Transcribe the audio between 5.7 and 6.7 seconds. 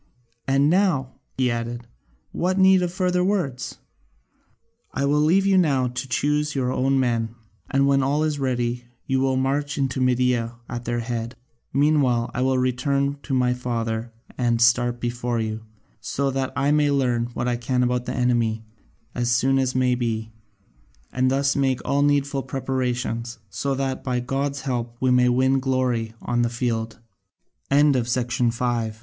to choose